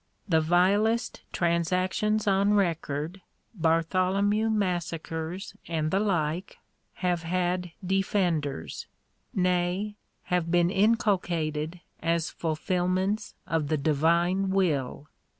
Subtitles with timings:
[0.27, 3.21] The vilest trans actions on record—
[3.53, 6.57] Bartholomew massacres and the like—
[7.05, 8.87] have had defenders;
[9.35, 15.07] nay, have been inculcated as fulfilments of the Divine will.